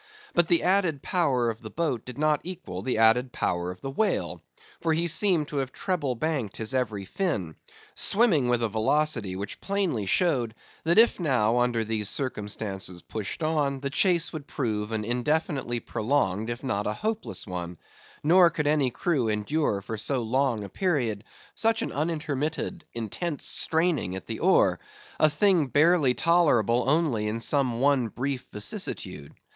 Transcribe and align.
But 0.33 0.47
the 0.47 0.63
added 0.63 1.03
power 1.03 1.51
of 1.51 1.61
the 1.61 1.69
boat 1.69 2.05
did 2.05 2.17
not 2.17 2.41
equal 2.43 2.81
the 2.81 2.97
added 2.97 3.31
power 3.31 3.69
of 3.69 3.81
the 3.81 3.91
whale, 3.91 4.41
for 4.81 4.93
he 4.93 5.05
seemed 5.07 5.49
to 5.49 5.57
have 5.57 5.71
treble 5.71 6.15
banked 6.15 6.57
his 6.57 6.73
every 6.73 7.05
fin; 7.05 7.55
swimming 7.93 8.49
with 8.49 8.63
a 8.63 8.67
velocity 8.67 9.35
which 9.35 9.61
plainly 9.61 10.07
showed, 10.07 10.55
that 10.85 10.97
if 10.97 11.19
now, 11.19 11.59
under 11.59 11.83
these 11.83 12.09
circumstances, 12.09 13.03
pushed 13.03 13.43
on, 13.43 13.81
the 13.81 13.91
chase 13.91 14.33
would 14.33 14.47
prove 14.47 14.91
an 14.91 15.05
indefinitely 15.05 15.79
prolonged, 15.79 16.49
if 16.49 16.63
not 16.63 16.87
a 16.87 16.93
hopeless 16.93 17.45
one; 17.45 17.77
nor 18.23 18.49
could 18.49 18.65
any 18.65 18.89
crew 18.89 19.27
endure 19.29 19.83
for 19.83 19.97
so 19.99 20.23
long 20.23 20.63
a 20.63 20.69
period, 20.69 21.23
such 21.53 21.83
an 21.83 21.91
unintermitted, 21.91 22.83
intense 22.95 23.45
straining 23.45 24.15
at 24.15 24.25
the 24.25 24.39
oar; 24.39 24.79
a 25.19 25.29
thing 25.29 25.67
barely 25.67 26.15
tolerable 26.15 26.85
only 26.89 27.27
in 27.27 27.39
some 27.39 27.79
one 27.79 28.07
brief 28.07 28.47
vicissitude. 28.51 29.35